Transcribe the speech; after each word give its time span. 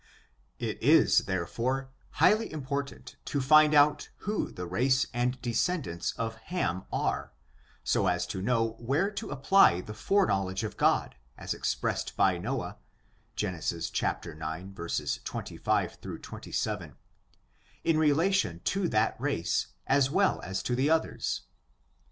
It 0.57 0.81
is, 0.81 1.25
therefore, 1.25 1.91
highly 2.13 2.51
important 2.51 3.17
to 3.25 3.39
find 3.39 3.75
out 3.75 4.09
who 4.25 4.51
the 4.51 4.67
mce 4.67 5.05
and 5.13 5.39
descendants 5.43 6.13
of 6.13 6.37
Ham 6.49 6.85
are, 6.91 7.33
so 7.83 8.07
as 8.07 8.25
to 8.25 8.41
know 8.41 8.69
where 8.79 9.11
to 9.11 9.29
apply 9.29 9.79
the 9.81 9.93
foreknowledge 9.93 10.63
of 10.63 10.75
God, 10.75 11.13
as 11.37 11.53
express 11.53 12.03
ed 12.07 12.13
by 12.17 12.39
Noah, 12.39 12.79
Genesis 13.35 13.91
ix, 13.91 15.19
25— 15.23 16.01
27, 16.01 16.95
in 17.83 17.97
relation 17.99 18.59
to 18.61 18.89
thai 18.89 19.13
race^ 19.19 19.67
as 19.85 20.09
well 20.09 20.41
as 20.41 20.63
to 20.63 20.75
the 20.75 20.89
others. 20.89 21.43